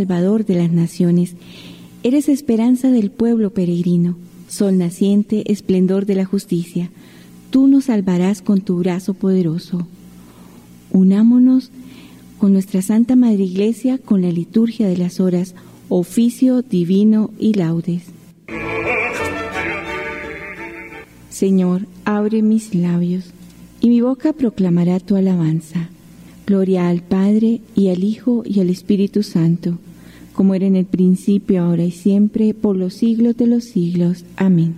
[0.00, 1.34] Salvador de las naciones.
[2.02, 4.16] Eres esperanza del pueblo peregrino,
[4.48, 6.88] sol naciente, esplendor de la justicia.
[7.50, 9.86] Tú nos salvarás con tu brazo poderoso.
[10.90, 11.70] Unámonos
[12.38, 15.54] con nuestra Santa Madre Iglesia con la liturgia de las horas,
[15.90, 18.04] oficio divino y laudes.
[21.28, 23.34] Señor, abre mis labios,
[23.82, 25.90] y mi boca proclamará tu alabanza.
[26.46, 29.76] Gloria al Padre, y al Hijo, y al Espíritu Santo,
[30.40, 34.24] como era en el principio, ahora y siempre, por los siglos de los siglos.
[34.36, 34.72] Amén.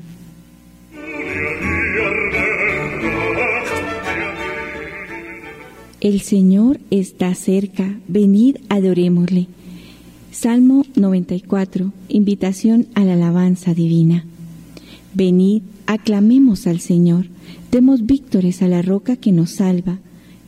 [6.00, 9.46] El Señor está cerca, venid, adorémosle.
[10.32, 14.24] Salmo 94, invitación a la alabanza divina.
[15.14, 17.26] Venid, aclamemos al Señor,
[17.70, 20.00] demos víctores a la roca que nos salva,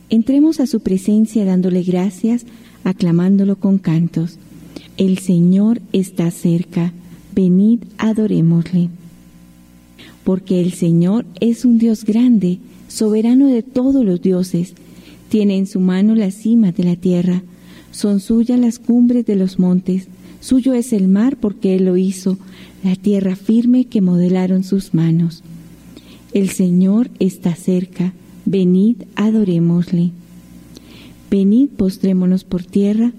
[0.09, 2.45] entremos a su presencia dándole gracias,
[2.83, 4.39] aclamándolo con cantos.
[4.97, 6.93] El Señor está cerca,
[7.35, 8.89] venid, adorémosle.
[10.23, 14.73] Porque el Señor es un Dios grande, soberano de todos los dioses,
[15.27, 17.43] tiene en su mano la cima de la tierra,
[17.91, 20.07] son suyas las cumbres de los montes,
[20.39, 22.37] suyo es el mar porque Él lo hizo,
[22.81, 25.43] la tierra firme que modelaron sus manos.
[26.33, 28.13] El Señor está cerca,
[28.45, 30.11] venid, adorémosle.
[31.29, 33.11] Venid, postrémonos por tierra,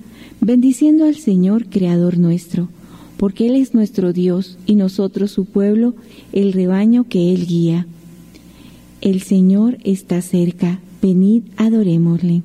[0.46, 2.68] bendiciendo al Señor, Creador nuestro,
[3.16, 5.96] porque Él es nuestro Dios y nosotros su pueblo,
[6.32, 7.88] el rebaño que Él guía.
[9.00, 12.42] El Señor está cerca, venid, adorémosle.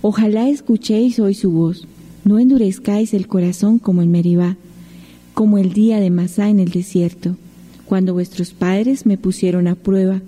[0.00, 1.86] Ojalá escuchéis hoy su voz,
[2.24, 4.56] no endurezcáis el corazón como en Meribá,
[5.34, 7.36] como el día de Masá en el desierto,
[7.84, 10.22] cuando vuestros padres me pusieron a prueba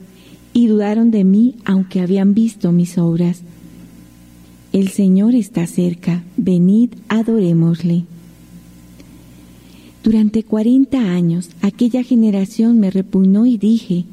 [0.52, 3.44] y dudaron de mí aunque habían visto mis obras.
[4.72, 8.04] El Señor está cerca, venid, adorémosle.
[10.04, 14.04] Durante cuarenta años aquella generación me repugnó y dije,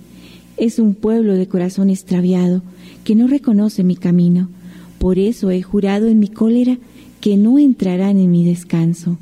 [0.58, 2.64] es un pueblo de corazón extraviado
[3.04, 4.50] que no reconoce mi camino.
[4.98, 6.80] Por eso he jurado en mi cólera
[7.22, 9.20] que no entrarán en mi descanso.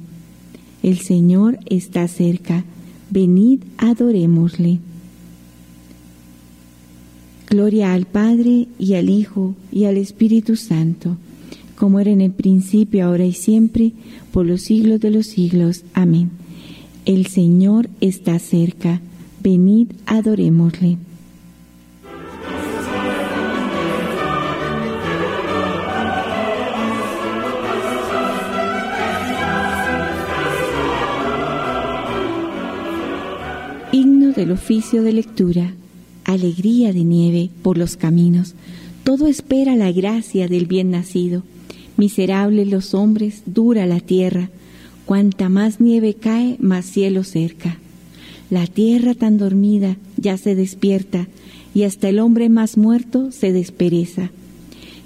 [0.83, 2.63] El Señor está cerca,
[3.11, 4.79] venid, adorémosle.
[7.49, 11.17] Gloria al Padre y al Hijo y al Espíritu Santo,
[11.75, 13.91] como era en el principio, ahora y siempre,
[14.31, 15.83] por los siglos de los siglos.
[15.93, 16.31] Amén.
[17.05, 19.01] El Señor está cerca,
[19.41, 20.97] venid, adorémosle.
[34.35, 35.73] del oficio de lectura,
[36.25, 38.53] alegría de nieve por los caminos,
[39.03, 41.43] todo espera la gracia del bien nacido.
[41.97, 44.50] Miserables los hombres, dura la tierra,
[45.06, 47.78] cuanta más nieve cae, más cielo cerca.
[48.50, 51.28] La tierra tan dormida ya se despierta,
[51.73, 54.31] y hasta el hombre más muerto se despereza.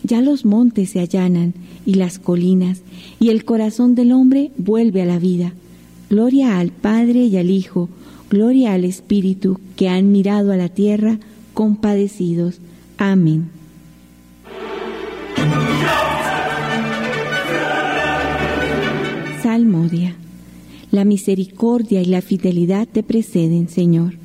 [0.04, 1.54] Ya los montes se allanan
[1.86, 2.82] y las colinas,
[3.20, 5.54] y el corazón del hombre vuelve a la vida.
[6.10, 7.90] Gloria al Padre y al Hijo,
[8.30, 11.20] Gloria al Espíritu que han mirado a la tierra
[11.54, 12.60] compadecidos.
[12.98, 13.59] Amén.
[20.92, 24.16] La misericordia y la fidelidad te preceden, Señor.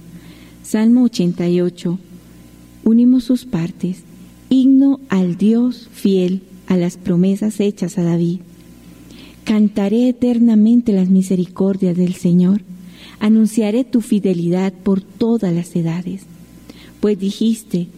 [0.63, 1.99] Salmo 88.
[2.85, 4.03] Unimos sus partes.
[4.51, 8.41] Himno al Dios fiel a las promesas hechas a David.
[9.45, 12.63] Cantaré eternamente las misericordias del Señor
[13.21, 16.23] anunciaré tu fidelidad por todas las edades.
[17.01, 17.89] Pues dijiste,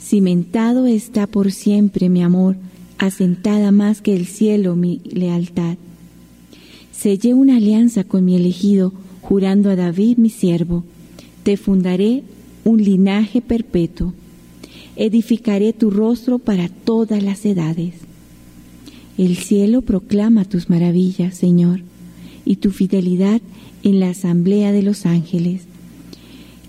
[0.00, 2.56] cimentado está por siempre mi amor,
[2.98, 5.76] asentada más que el cielo mi lealtad.
[6.96, 10.82] Sellé una alianza con mi elegido, jurando a David mi siervo,
[11.42, 12.22] te fundaré
[12.64, 14.14] un linaje perpetuo,
[14.96, 17.94] edificaré tu rostro para todas las edades.
[19.18, 21.80] El cielo proclama tus maravillas, Señor,
[22.44, 23.42] y tu fidelidad
[23.82, 25.62] en la asamblea de los ángeles.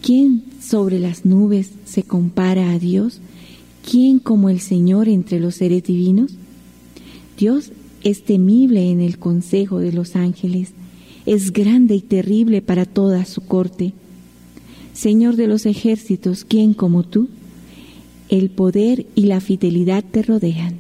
[0.02, 3.22] ¿Quién sobre las nubes se compara a Dios?
[3.90, 6.34] ¿Quién como el Señor entre los seres divinos?
[7.38, 7.72] Dios
[8.08, 10.72] es temible en el consejo de los ángeles,
[11.26, 13.92] es grande y terrible para toda su corte.
[14.94, 17.28] Señor de los ejércitos, ¿quién como tú?
[18.30, 20.76] El poder y la fidelidad te rodean.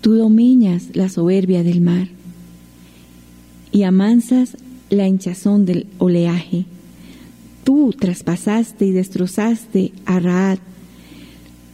[0.00, 2.08] Tú domeñas la soberbia del mar
[3.70, 4.56] y amansas
[4.90, 6.64] la hinchazón del oleaje.
[7.62, 10.58] Tú traspasaste y destrozaste a Raad.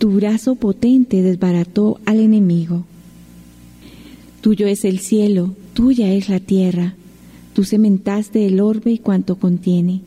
[0.05, 2.85] Tu brazo potente desbarató al enemigo.
[4.43, 6.95] Tuyo es el cielo, tuya es la tierra.
[7.55, 10.03] Tú cementaste el orbe y cuanto contiene.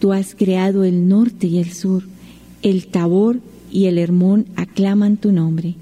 [0.00, 2.02] Tú has creado el norte y el sur.
[2.62, 3.38] El Tabor
[3.70, 5.76] y el Hermón aclaman tu nombre.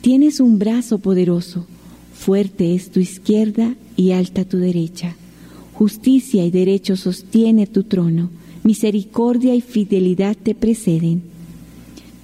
[0.00, 1.66] Tienes un brazo poderoso,
[2.14, 5.16] fuerte es tu izquierda y alta tu derecha.
[5.72, 8.30] Justicia y derecho sostiene tu trono,
[8.62, 11.37] misericordia y fidelidad te preceden.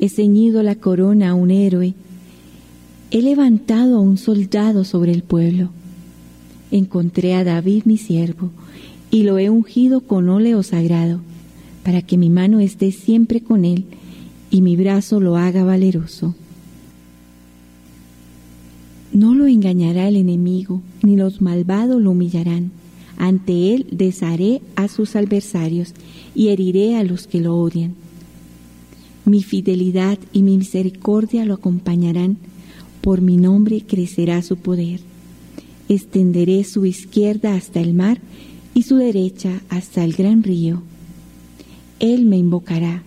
[0.00, 1.92] he ceñido la corona a un héroe,
[3.10, 5.68] he levantado a un soldado sobre el pueblo.
[6.70, 8.50] Encontré a David mi siervo,
[9.10, 11.20] y lo he ungido con óleo sagrado,
[11.84, 13.84] para que mi mano esté siempre con él,
[14.50, 16.34] y mi brazo lo haga valeroso.
[19.12, 22.70] No lo engañará el enemigo, ni los malvados lo humillarán.
[23.18, 25.92] Ante él desharé a sus adversarios
[26.34, 27.94] y heriré a los que lo odian.
[29.30, 32.36] Mi fidelidad y mi misericordia lo acompañarán,
[33.00, 34.98] por mi nombre crecerá su poder.
[35.88, 38.18] Extenderé su izquierda hasta el mar
[38.74, 40.82] y su derecha hasta el gran río.
[42.00, 43.04] Él me invocará,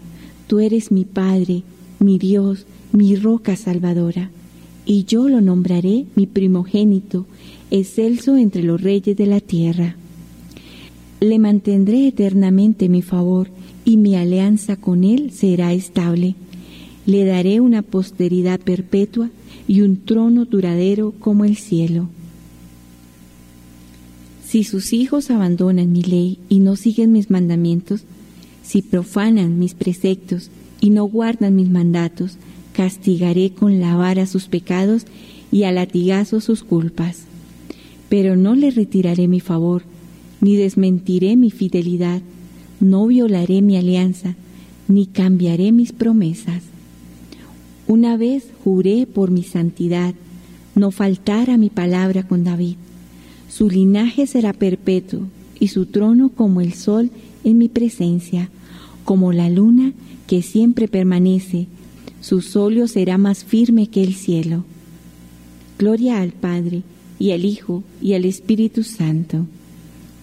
[0.48, 1.64] tú eres mi Padre,
[2.00, 4.32] mi Dios, mi roca salvadora,
[4.86, 7.26] y yo lo nombraré mi primogénito,
[7.70, 9.98] excelso entre los reyes de la tierra.
[11.20, 13.50] Le mantendré eternamente mi favor,
[13.86, 16.36] y mi alianza con él será estable.
[17.06, 19.30] Le daré una posteridad perpetua
[19.68, 22.10] y un trono duradero como el cielo.
[24.46, 28.04] Si sus hijos abandonan mi ley y no siguen mis mandamientos,
[28.62, 32.38] si profanan mis preceptos y no guardan mis mandatos,
[32.74, 35.06] castigaré con la vara sus pecados
[35.52, 37.24] y a latigazo sus culpas.
[38.10, 39.84] Pero no le retiraré mi favor,
[40.40, 42.22] ni desmentiré mi fidelidad,
[42.84, 44.36] no violaré mi alianza,
[44.88, 46.64] ni cambiaré mis promesas.
[47.88, 50.14] Una vez juré por mi santidad,
[50.76, 52.76] no faltara mi palabra con David.
[53.50, 55.22] Su linaje será perpetuo
[55.60, 57.12] y su trono como el sol
[57.44, 58.50] en mi presencia,
[59.06, 59.94] como la luna
[60.28, 61.68] que siempre permanece.
[62.22, 64.64] Su solio será más firme que el cielo.
[65.78, 66.84] Gloria al Padre,
[67.20, 69.46] y al Hijo, y al Espíritu Santo,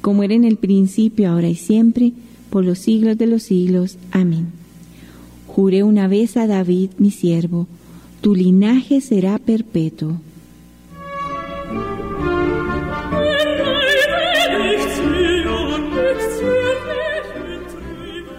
[0.01, 2.13] como era en el principio, ahora y siempre,
[2.51, 3.97] por los siglos de los siglos.
[4.11, 4.49] Amén.
[5.47, 7.67] Juré una vez a David, mi siervo,
[8.21, 10.21] tu linaje será perpetuo.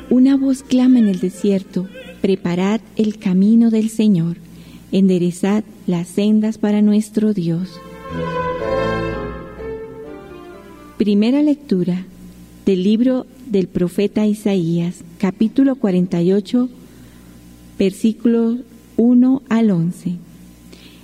[0.10, 1.88] Una voz clama en el desierto,
[2.22, 4.38] preparad el camino del Señor,
[4.92, 7.80] enderezad las sendas para nuestro Dios.
[10.98, 12.06] Primera lectura
[12.66, 16.70] del libro del profeta Isaías, capítulo 48,
[17.78, 18.60] versículos
[18.98, 20.16] 1 al 11.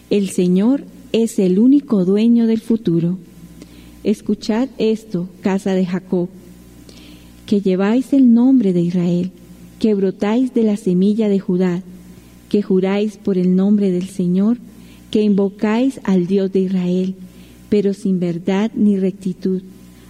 [0.09, 3.17] El Señor es el único dueño del futuro.
[4.03, 6.29] Escuchad esto, casa de Jacob
[7.47, 9.31] que lleváis el nombre de Israel,
[9.79, 11.81] que brotáis de la semilla de Judá,
[12.49, 14.57] que juráis por el nombre del Señor,
[15.09, 17.15] que invocáis al Dios de Israel,
[17.69, 19.61] pero sin verdad ni rectitud,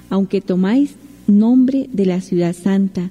[0.10, 0.96] aunque tomáis
[1.28, 3.10] nombre de la ciudad santa,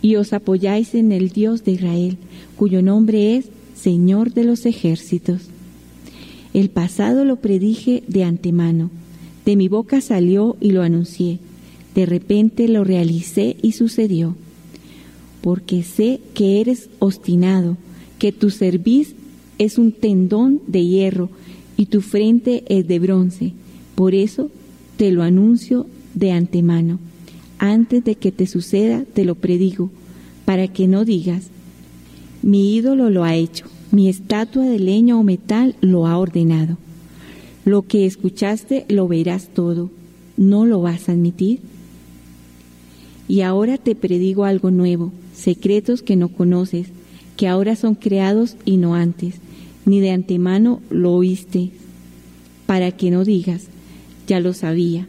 [0.00, 2.16] y os apoyáis en el Dios de Israel,
[2.56, 5.42] cuyo nombre es Señor de los ejércitos.
[6.54, 8.90] El pasado lo predije de antemano,
[9.44, 11.38] de mi boca salió y lo anuncié
[11.94, 14.34] de repente lo realicé y sucedió,
[15.40, 17.76] porque sé que eres obstinado,
[18.18, 19.14] que tu cerviz
[19.58, 21.28] es un tendón de hierro
[21.76, 23.52] y tu frente es de bronce.
[23.94, 24.50] Por eso
[24.96, 26.98] te lo anuncio de antemano.
[27.58, 29.90] Antes de que te suceda, te lo predigo,
[30.44, 31.48] para que no digas,
[32.42, 36.76] mi ídolo lo ha hecho, mi estatua de leña o metal lo ha ordenado.
[37.64, 39.90] Lo que escuchaste lo verás todo,
[40.36, 41.60] ¿no lo vas a admitir?
[43.28, 46.88] Y ahora te predigo algo nuevo, secretos que no conoces,
[47.36, 49.36] que ahora son creados y no antes,
[49.86, 51.70] ni de antemano lo oíste,
[52.66, 53.68] para que no digas,
[54.26, 55.06] ya lo sabía.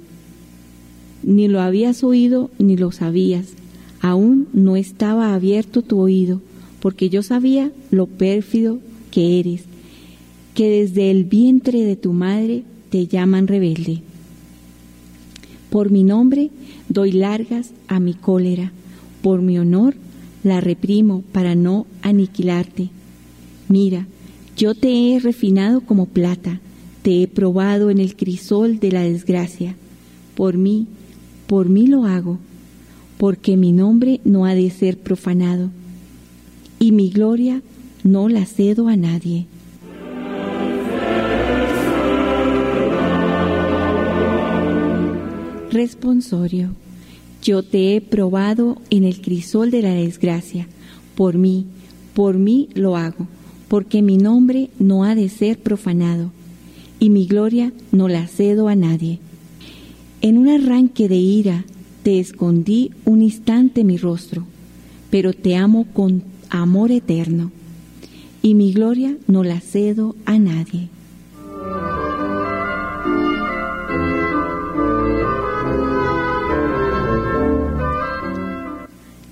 [1.23, 3.53] Ni lo habías oído ni lo sabías,
[4.01, 6.41] aún no estaba abierto tu oído,
[6.81, 9.63] porque yo sabía lo pérfido que eres,
[10.53, 14.01] que desde el vientre de tu madre te llaman rebelde.
[15.69, 16.51] Por mi nombre
[16.89, 18.71] doy largas a mi cólera,
[19.21, 19.95] por mi honor
[20.43, 22.89] la reprimo para no aniquilarte.
[23.69, 24.05] Mira,
[24.57, 26.59] yo te he refinado como plata,
[27.01, 29.75] te he probado en el crisol de la desgracia.
[30.35, 30.87] Por mí,
[31.53, 32.39] por mí lo hago,
[33.19, 35.69] porque mi nombre no ha de ser profanado,
[36.79, 37.61] y mi gloria
[38.03, 39.45] no la cedo a nadie.
[45.69, 46.69] Responsorio.
[47.43, 50.67] Yo te he probado en el crisol de la desgracia.
[51.13, 51.67] Por mí,
[52.15, 53.27] por mí lo hago,
[53.67, 56.31] porque mi nombre no ha de ser profanado,
[56.99, 59.19] y mi gloria no la cedo a nadie.
[60.23, 61.65] En un arranque de ira
[62.01, 64.45] te escondí un instante mi rostro,
[65.09, 67.51] pero te amo con amor eterno,
[68.41, 70.87] y mi gloria no la cedo a nadie.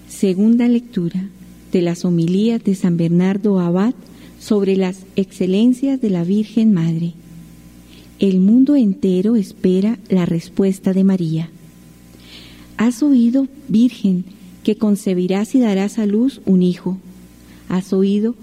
[0.10, 1.30] Segunda lectura
[1.72, 3.94] de las homilías de San Bernardo Abad
[4.42, 7.14] sobre las excelencias de la Virgen Madre.
[8.22, 11.50] El mundo entero espera la respuesta de María.
[12.78, 14.24] Has oído, Virgen,
[14.64, 16.98] que concebirás y darás a luz un hijo.
[17.68, 18.36] Has oído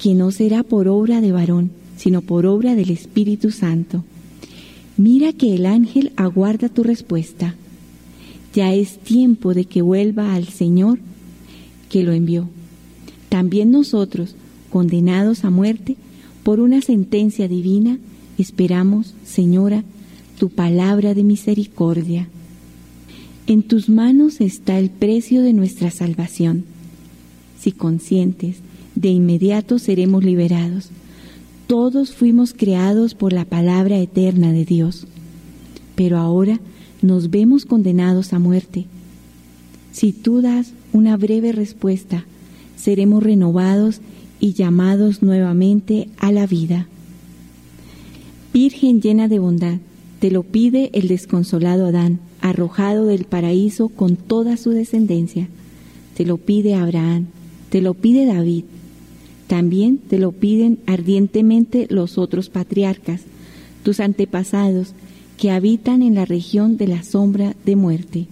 [0.00, 4.04] que no será por obra de varón, sino por obra del Espíritu Santo.
[4.96, 7.56] Mira que el ángel aguarda tu respuesta
[8.54, 10.98] ya es tiempo de que vuelva al Señor
[11.88, 12.48] que lo envió.
[13.28, 14.34] También nosotros,
[14.70, 15.96] condenados a muerte
[16.42, 17.98] por una sentencia divina,
[18.38, 19.84] esperamos, Señora,
[20.38, 22.28] tu palabra de misericordia.
[23.46, 26.64] En tus manos está el precio de nuestra salvación.
[27.58, 28.58] Si conscientes,
[28.94, 30.90] de inmediato seremos liberados.
[31.66, 35.06] Todos fuimos creados por la palabra eterna de Dios.
[35.94, 36.60] Pero ahora
[37.02, 38.86] nos vemos condenados a muerte.
[39.92, 42.24] Si tú das una breve respuesta,
[42.76, 44.00] seremos renovados
[44.40, 46.86] y llamados nuevamente a la vida.
[48.52, 49.78] Virgen llena de bondad,
[50.20, 55.48] te lo pide el desconsolado Adán, arrojado del paraíso con toda su descendencia.
[56.16, 57.26] Te lo pide Abraham,
[57.68, 58.64] te lo pide David.
[59.46, 63.22] También te lo piden ardientemente los otros patriarcas,
[63.82, 64.94] tus antepasados,
[65.36, 68.26] que habitan en la región de la sombra de muerte.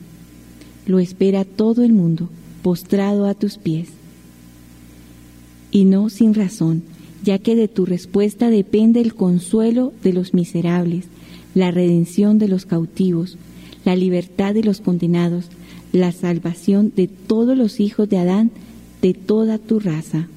[0.86, 2.28] Lo espera todo el mundo,
[2.62, 3.88] postrado a tus pies.
[5.70, 6.82] Y no sin razón,
[7.26, 11.06] ya que de tu respuesta depende el consuelo de los miserables,
[11.54, 13.36] la redención de los cautivos,
[13.84, 15.46] la libertad de los condenados,
[15.92, 18.52] la salvación de todos los hijos de Adán,
[19.02, 20.28] de toda tu raza.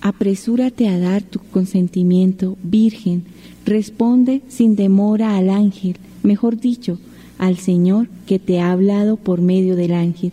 [0.00, 3.24] Apresúrate a dar tu consentimiento, Virgen,
[3.66, 6.98] Responde sin demora al ángel, mejor dicho,
[7.36, 10.32] al Señor que te ha hablado por medio del ángel.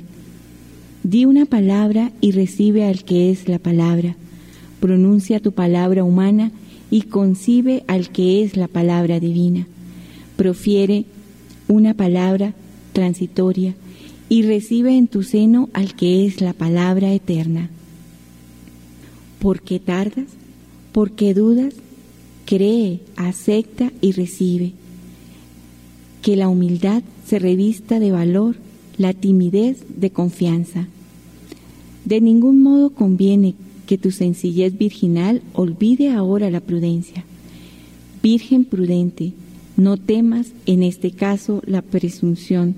[1.03, 4.15] Di una palabra y recibe al que es la palabra.
[4.79, 6.51] Pronuncia tu palabra humana
[6.89, 9.67] y concibe al que es la palabra divina.
[10.35, 11.05] Profiere
[11.67, 12.53] una palabra
[12.93, 13.75] transitoria
[14.29, 17.69] y recibe en tu seno al que es la palabra eterna.
[19.39, 20.27] ¿Por qué tardas?
[20.91, 21.73] ¿Por qué dudas?
[22.47, 24.71] cree, acepta y recibe.
[26.23, 28.55] Que la humildad se revista de valor,
[28.97, 30.87] la timidez de confianza.
[32.05, 33.53] De ningún modo conviene
[33.87, 37.25] que tu sencillez virginal olvide ahora la prudencia.
[38.21, 39.33] Virgen prudente,
[39.75, 42.75] no temas en este caso la presunción,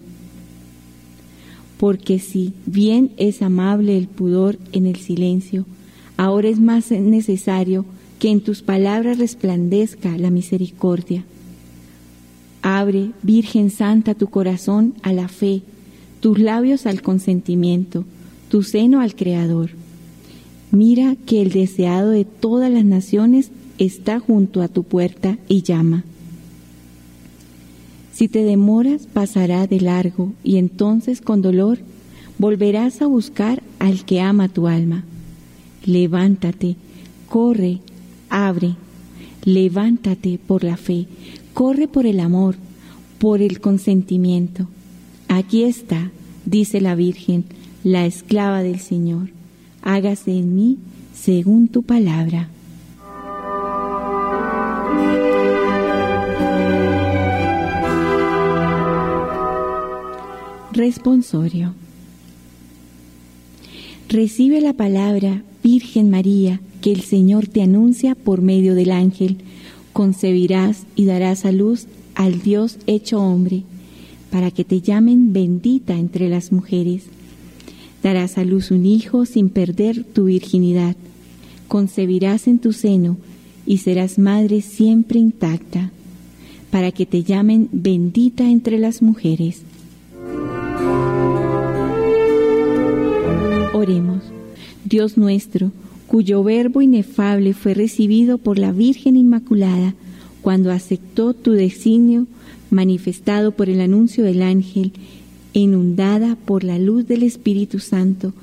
[1.77, 5.65] porque si bien es amable el pudor en el silencio,
[6.17, 7.85] ahora es más necesario
[8.19, 11.23] que en tus palabras resplandezca la misericordia.
[12.61, 15.61] Abre, Virgen Santa, tu corazón a la fe,
[16.19, 18.03] tus labios al consentimiento,
[18.49, 19.78] tu seno al Creador.
[20.71, 26.03] Mira que el deseado de todas las naciones está junto a tu puerta y llama.
[28.13, 31.79] Si te demoras, pasará de largo y entonces con dolor
[32.37, 35.05] volverás a buscar al que ama tu alma.
[35.85, 36.75] Levántate,
[37.27, 37.79] corre,
[38.29, 38.75] abre,
[39.45, 41.07] levántate por la fe,
[41.53, 42.55] corre por el amor,
[43.19, 44.67] por el consentimiento.
[45.29, 46.11] Aquí está,
[46.45, 47.45] dice la Virgen,
[47.83, 49.29] la esclava del Señor,
[49.81, 50.77] hágase en mí
[51.13, 52.49] según tu palabra.
[60.71, 61.73] Responsorio.
[64.07, 69.37] Recibe la palabra, Virgen María, que el Señor te anuncia por medio del ángel.
[69.93, 73.63] Concebirás y darás a luz al Dios hecho hombre,
[74.31, 77.03] para que te llamen bendita entre las mujeres.
[78.03, 80.95] Darás a luz un hijo sin perder tu virginidad.
[81.67, 83.17] Concebirás en tu seno
[83.65, 85.91] y serás madre siempre intacta,
[86.71, 89.61] para que te llamen bendita entre las mujeres.
[93.73, 94.23] Oremos.
[94.85, 95.71] Dios nuestro,
[96.07, 99.93] cuyo verbo inefable fue recibido por la Virgen Inmaculada
[100.41, 102.25] cuando aceptó tu designio
[102.71, 104.93] manifestado por el anuncio del ángel,
[105.59, 108.33] inundada por la luz del Espíritu Santo,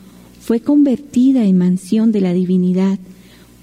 [0.41, 2.99] fue convertida en mansión de la divinidad.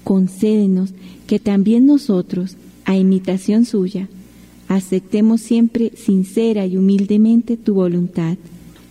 [0.04, 0.90] Concédenos
[1.26, 4.08] que también nosotros, a imitación suya,
[4.68, 8.36] aceptemos siempre sincera y humildemente tu voluntad.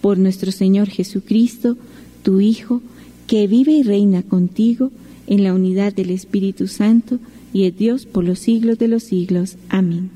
[0.02, 1.78] Por nuestro Señor Jesucristo,
[2.24, 2.82] tu Hijo,
[3.28, 4.92] que vive y reina contigo
[5.28, 7.20] en la unidad del Espíritu Santo
[7.54, 9.58] y es Dios por los siglos de los siglos.
[9.70, 10.10] Amén.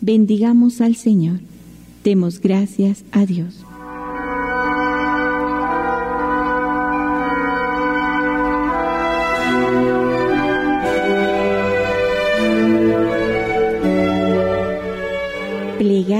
[0.00, 1.40] Bendigamos al Señor.
[2.04, 3.67] Demos gracias a Dios.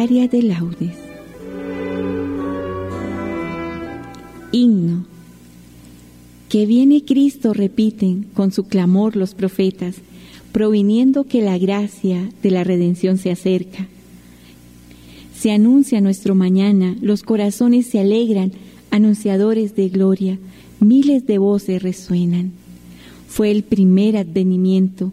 [0.09, 0.97] De laudes.
[4.53, 5.05] Himno
[6.49, 9.97] que viene Cristo, repiten con su clamor los profetas,
[10.51, 13.87] proviniendo que la gracia de la redención se acerca.
[15.37, 18.53] Se anuncia nuestro mañana, los corazones se alegran,
[18.91, 20.39] anunciadores de gloria,
[20.81, 22.53] miles de voces resuenan.
[23.29, 25.13] Fue el primer advenimiento,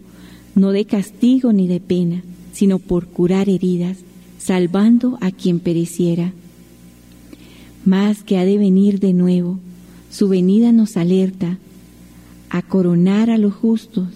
[0.56, 2.24] no de castigo ni de pena,
[2.54, 3.98] sino por curar heridas,
[4.46, 6.32] salvando a quien pereciera.
[7.84, 9.60] Más que ha de venir de nuevo,
[10.12, 11.58] su venida nos alerta
[12.52, 14.08] a coronar a los justos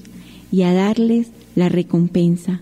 [0.51, 2.61] y a darles la recompensa.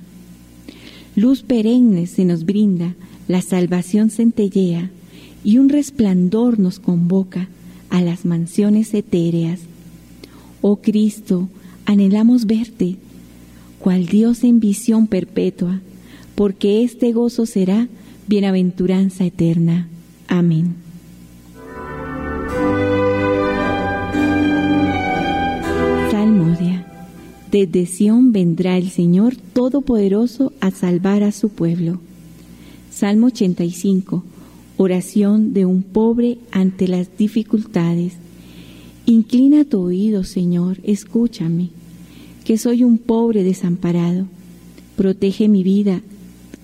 [1.18, 2.96] Luz perenne se nos brinda,
[3.28, 4.90] la salvación centellea
[5.44, 7.50] y un resplandor nos convoca
[7.90, 9.60] a las mansiones etéreas.
[10.62, 11.50] Oh Cristo,
[11.86, 12.96] anhelamos verte,
[13.80, 15.82] cual Dios en visión perpetua,
[16.38, 17.90] porque este gozo será
[18.28, 19.90] bienaventuranza eterna.
[20.30, 20.88] Amén.
[27.52, 32.00] Desde Sión vendrá el Señor Todopoderoso a salvar a su pueblo.
[32.92, 34.24] Salmo 85.
[34.76, 38.14] Oración de un pobre ante las dificultades.
[39.06, 41.70] Inclina tu oído, Señor, escúchame,
[42.44, 44.28] que soy un pobre desamparado.
[44.98, 46.02] Protege mi vida,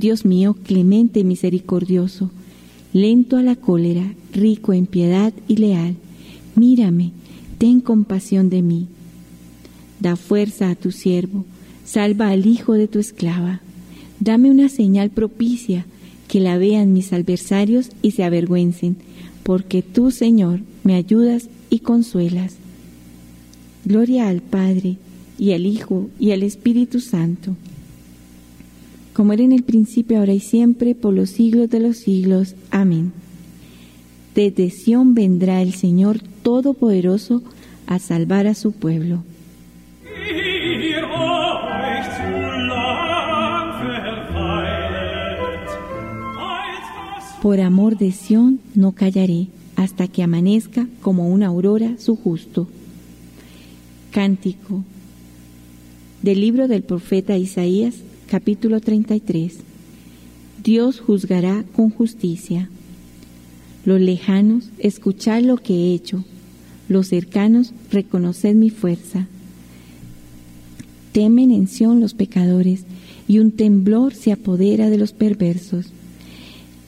[0.00, 2.30] Dios mío, clemente y misericordioso,
[2.92, 5.94] lento a la cólera, rico en piedad y leal,
[6.56, 7.12] mírame,
[7.58, 8.88] ten compasión de mí
[10.00, 11.44] Da fuerza a tu siervo,
[11.84, 13.60] salva al hijo de tu esclava.
[14.18, 15.84] Dame una señal propicia,
[16.26, 18.96] que la vean mis adversarios y se avergüencen,
[19.42, 22.54] porque tú, Señor, me ayudas y consuelas.
[23.84, 24.96] Gloria al Padre,
[25.38, 27.56] y al Hijo, y al Espíritu Santo,
[29.12, 32.54] como era en el principio, ahora y siempre, por los siglos de los siglos.
[32.70, 33.12] Amén.
[34.34, 37.42] Desde Sión vendrá el Señor Todopoderoso
[37.86, 39.24] a salvar a su pueblo.
[47.42, 52.68] Por amor de Sión no callaré hasta que amanezca como una aurora su justo.
[54.10, 54.84] Cántico
[56.22, 57.94] del libro del profeta Isaías
[58.30, 59.56] capítulo 33.
[60.62, 62.70] Dios juzgará con justicia.
[63.84, 66.24] Los lejanos, escuchad lo que he hecho.
[66.88, 69.26] Los cercanos, reconoced mi fuerza.
[71.10, 72.84] Temen en Sión los pecadores,
[73.26, 75.86] y un temblor se apodera de los perversos.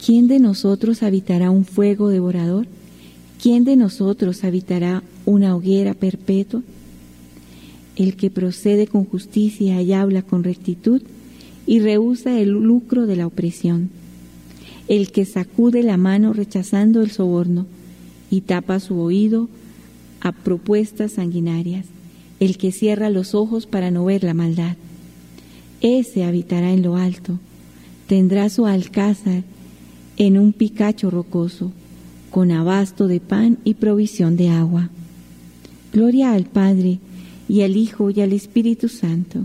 [0.05, 2.69] ¿Quién de nosotros habitará un fuego devorador?
[3.43, 6.63] ¿Quién de nosotros habitará una hoguera perpetua?
[7.97, 11.03] El que procede con justicia y habla con rectitud
[11.67, 13.91] y rehúsa el lucro de la opresión.
[14.89, 17.67] El que sacude la mano rechazando el soborno
[18.31, 19.49] y tapa su oído
[20.21, 21.87] a propuestas sanguinarias.
[22.41, 24.77] El que cierra los ojos para no ver la maldad.
[25.81, 27.39] Ese habitará en lo alto,
[28.07, 29.43] tendrá su alcázar
[30.17, 31.73] en un picacho rocoso,
[32.31, 34.91] con abasto de pan y provisión de agua.
[35.93, 36.99] Gloria al Padre,
[37.49, 39.45] y al Hijo, y al Espíritu Santo,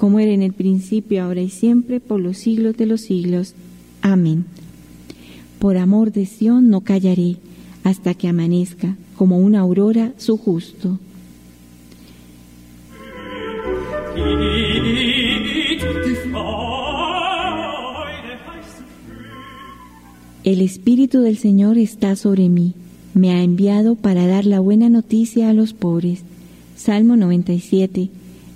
[0.00, 3.52] como era en el principio, ahora y siempre, por los siglos de los siglos.
[4.00, 4.46] Amén.
[5.58, 7.36] Por amor de Sión no callaré,
[7.84, 10.98] hasta que amanezca, como una aurora, su justo.
[20.42, 22.72] El Espíritu del Señor está sobre mí,
[23.12, 26.22] me ha enviado para dar la buena noticia a los pobres.
[26.74, 28.08] Salmo 97.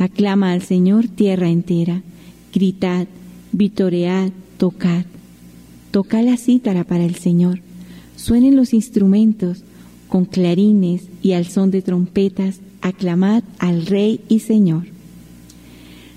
[0.00, 2.00] Aclama al Señor tierra entera,
[2.54, 3.06] gritad,
[3.52, 5.04] vitoread, tocad.
[5.90, 7.60] Toca la cítara para el Señor.
[8.16, 9.62] Suenen los instrumentos
[10.08, 14.86] con clarines y al son de trompetas, aclamad al Rey y Señor.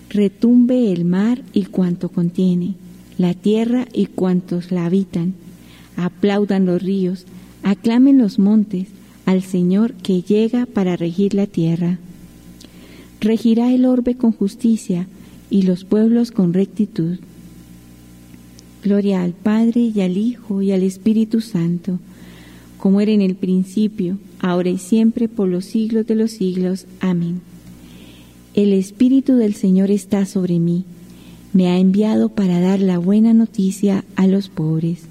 [0.10, 2.76] Retumbe el mar y cuanto contiene
[3.17, 5.34] la tierra y cuantos la habitan.
[5.98, 7.26] Aplaudan los ríos,
[7.63, 8.88] aclamen los montes
[9.26, 12.00] al Señor que llega para regir la tierra.
[13.23, 15.07] Regirá el orbe con justicia
[15.49, 17.17] y los pueblos con rectitud.
[18.83, 21.99] Gloria al Padre y al Hijo y al Espíritu Santo,
[22.77, 26.86] como era en el principio, ahora y siempre, por los siglos de los siglos.
[26.99, 27.41] Amén.
[28.53, 30.86] El Espíritu del Señor está sobre mí
[31.53, 35.03] me ha enviado para dar la buena noticia a los pobres.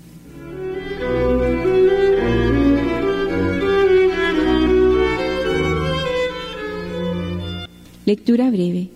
[8.12, 8.90] Lectura breve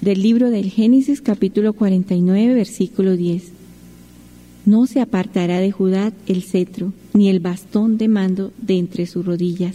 [0.00, 3.52] del libro del Génesis capítulo 49 versículo 10.
[4.64, 9.26] No se apartará de Judá el cetro, ni el bastón de mando de entre sus
[9.26, 9.74] rodillas,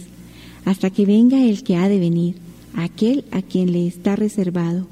[0.64, 2.34] hasta que venga el que ha de venir,
[2.74, 4.88] aquel a quien le está reservado,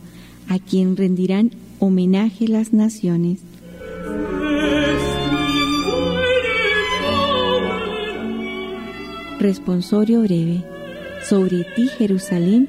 [0.46, 3.40] a quien rendirán homenaje las naciones.
[9.40, 10.62] Responsorio breve.
[11.28, 12.68] Sobre ti, Jerusalén,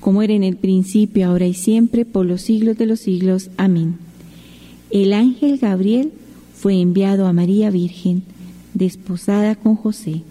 [0.00, 3.50] como era en el principio, ahora y siempre, por los siglos de los siglos.
[3.56, 3.96] Amén.
[4.90, 6.10] El ángel Gabriel
[6.54, 8.22] fue enviado a María Virgen,
[8.74, 10.22] desposada con José.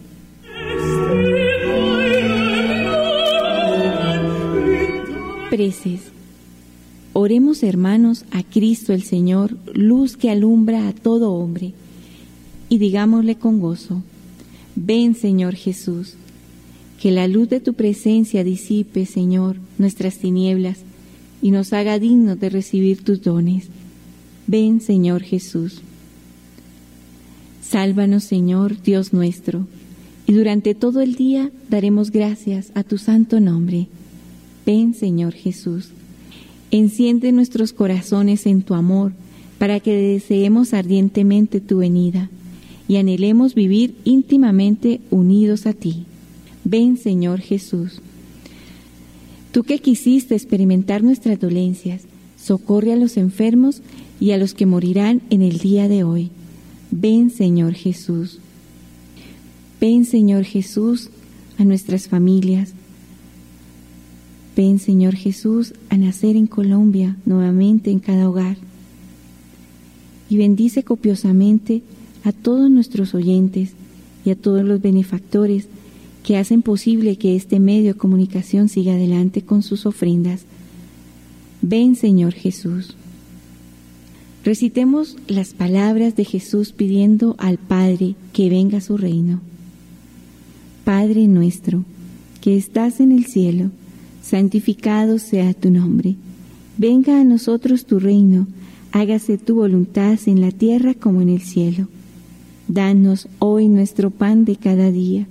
[5.49, 6.01] Preces.
[7.13, 11.73] Oremos hermanos a Cristo el Señor, luz que alumbra a todo hombre,
[12.69, 14.03] y digámosle con gozo,
[14.75, 16.15] ven Señor Jesús,
[16.99, 20.79] que la luz de tu presencia disipe, Señor, nuestras tinieblas
[21.41, 23.67] y nos haga dignos de recibir tus dones.
[24.47, 25.81] Ven Señor Jesús.
[27.61, 29.65] Sálvanos Señor, Dios nuestro,
[30.27, 33.87] y durante todo el día daremos gracias a tu santo nombre.
[34.65, 35.91] Ven Señor Jesús.
[36.69, 39.13] Enciende nuestros corazones en tu amor
[39.57, 42.29] para que deseemos ardientemente tu venida
[42.87, 46.05] y anhelemos vivir íntimamente unidos a ti.
[46.69, 47.99] Ven, Señor Jesús.
[49.51, 52.03] Tú que quisiste experimentar nuestras dolencias,
[52.39, 53.81] socorre a los enfermos
[54.19, 56.29] y a los que morirán en el día de hoy.
[56.91, 58.37] Ven, Señor Jesús.
[59.81, 61.09] Ven, Señor Jesús,
[61.57, 62.73] a nuestras familias,
[64.55, 68.57] Ven, Señor Jesús, a nacer en Colombia nuevamente en cada hogar.
[70.29, 71.81] Y bendice copiosamente
[72.23, 73.71] a todos nuestros oyentes
[74.23, 75.67] y a todos los benefactores
[76.23, 80.43] que hacen posible que este medio de comunicación siga adelante con sus ofrendas.
[81.61, 82.95] Ven, Señor Jesús.
[84.43, 89.41] Recitemos las palabras de Jesús pidiendo al Padre que venga su reino.
[90.85, 91.83] Padre nuestro,
[92.41, 93.69] que estás en el cielo,
[94.21, 96.15] santificado sea tu nombre.
[96.77, 98.47] Venga a nosotros tu reino,
[98.91, 101.87] hágase tu voluntad en la tierra como en el cielo.
[102.67, 105.27] Danos hoy nuestro pan de cada día.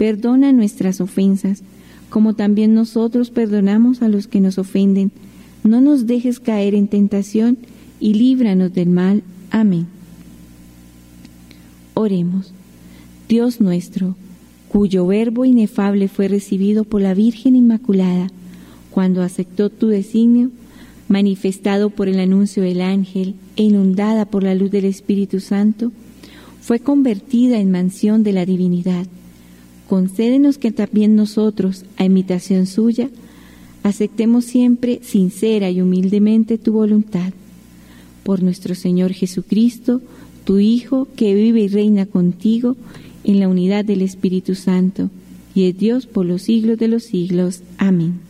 [0.00, 1.62] Perdona nuestras ofensas,
[2.08, 5.12] como también nosotros perdonamos a los que nos ofenden.
[5.62, 7.58] No nos dejes caer en tentación
[8.00, 9.22] y líbranos del mal.
[9.50, 9.88] Amén.
[11.92, 12.54] Oremos.
[13.28, 14.16] Dios nuestro,
[14.70, 18.28] cuyo verbo inefable fue recibido por la Virgen Inmaculada
[18.90, 20.50] cuando aceptó tu designio,
[21.08, 25.92] manifestado por el anuncio del ángel e inundada por la luz del Espíritu Santo,
[26.62, 29.06] fue convertida en mansión de la divinidad.
[29.90, 33.10] Concédenos que también nosotros, a imitación suya,
[33.82, 37.32] aceptemos siempre sincera y humildemente tu voluntad.
[38.22, 40.00] Por nuestro Señor Jesucristo,
[40.44, 42.76] tu Hijo, que vive y reina contigo,
[43.24, 45.10] en la unidad del Espíritu Santo,
[45.56, 47.64] y es Dios por los siglos de los siglos.
[47.76, 48.20] Amén.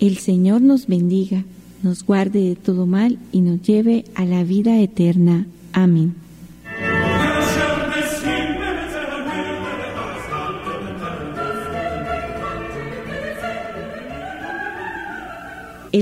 [0.00, 1.44] El Señor nos bendiga,
[1.84, 5.46] nos guarde de todo mal y nos lleve a la vida eterna.
[5.72, 6.16] Amén.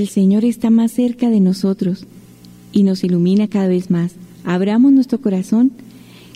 [0.07, 2.05] El Señor está más cerca de nosotros
[2.71, 4.13] y nos ilumina cada vez más.
[4.45, 5.73] Abramos nuestro corazón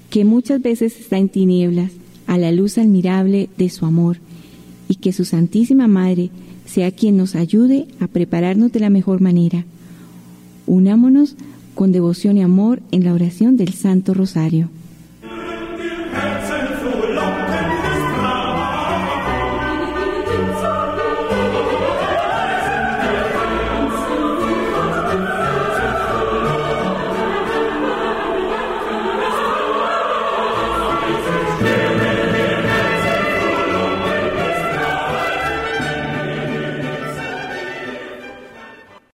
[0.09, 1.93] que muchas veces está en tinieblas,
[2.27, 4.17] a la luz admirable de su amor,
[4.89, 6.31] y que su Santísima Madre
[6.65, 9.63] sea quien nos ayude a prepararnos de la mejor manera.
[10.67, 11.37] Unámonos
[11.73, 14.67] con devoción y amor en la oración del Santo Rosario.